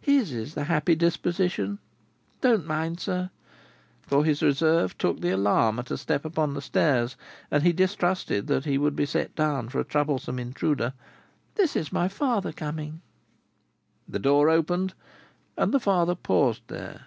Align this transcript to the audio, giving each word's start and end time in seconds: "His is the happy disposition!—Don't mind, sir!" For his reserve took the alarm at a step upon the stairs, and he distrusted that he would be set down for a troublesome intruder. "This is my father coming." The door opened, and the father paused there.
"His 0.00 0.32
is 0.32 0.54
the 0.54 0.64
happy 0.64 0.96
disposition!—Don't 0.96 2.66
mind, 2.66 2.98
sir!" 2.98 3.30
For 4.02 4.24
his 4.24 4.42
reserve 4.42 4.98
took 4.98 5.20
the 5.20 5.30
alarm 5.30 5.78
at 5.78 5.92
a 5.92 5.96
step 5.96 6.24
upon 6.24 6.54
the 6.54 6.60
stairs, 6.60 7.16
and 7.52 7.62
he 7.62 7.72
distrusted 7.72 8.48
that 8.48 8.64
he 8.64 8.78
would 8.78 8.96
be 8.96 9.06
set 9.06 9.36
down 9.36 9.68
for 9.68 9.78
a 9.78 9.84
troublesome 9.84 10.40
intruder. 10.40 10.92
"This 11.54 11.76
is 11.76 11.92
my 11.92 12.08
father 12.08 12.50
coming." 12.52 13.00
The 14.08 14.18
door 14.18 14.50
opened, 14.50 14.94
and 15.56 15.72
the 15.72 15.78
father 15.78 16.16
paused 16.16 16.62
there. 16.66 17.02